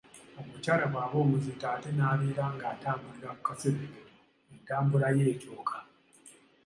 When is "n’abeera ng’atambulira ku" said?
1.93-3.41